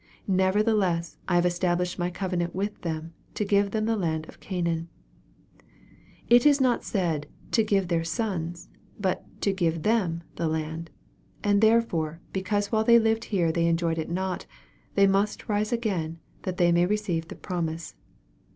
Nevertheless 0.27 1.19
I 1.27 1.35
have 1.35 1.45
established 1.45 1.99
my 1.99 2.09
covenant 2.09 2.55
with 2.55 2.81
them, 2.81 3.13
to 3.35 3.45
give 3.45 3.69
them 3.69 3.85
the 3.85 3.95
land 3.95 4.27
of 4.27 4.39
Canaan.' 4.39 4.87
It 6.27 6.43
is 6.43 6.59
not 6.59 6.83
said' 6.83 7.27
to 7.51 7.63
give 7.63 7.87
their 7.87 8.03
sons,' 8.03 8.67
but' 8.99 9.23
to 9.41 9.53
give 9.53 9.83
them 9.83 10.23
the 10.37 10.47
land/ 10.47 10.89
and 11.43 11.61
therefore 11.61 12.19
because 12.33 12.71
while 12.71 12.83
they 12.83 12.97
lived 12.97 13.25
here 13.25 13.51
they 13.51 13.67
enjoyed 13.67 13.99
it 13.99 14.09
not, 14.09 14.47
they 14.95 15.05
mus* 15.05 15.37
rise 15.47 15.71
again 15.71 16.17
that 16.41 16.57
they 16.57 16.71
may 16.71 16.87
receive 16.87 17.27
the 17.27 17.35
promise. 17.35 17.93